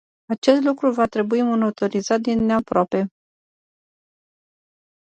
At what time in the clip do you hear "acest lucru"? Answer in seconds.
0.29-0.91